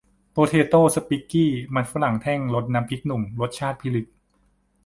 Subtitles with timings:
[0.31, 4.07] โปเทโต้ สปิคกี้ มันฝรั่งแท่ง รสน้ำพริกหนุ่ม รสชาติพิลึก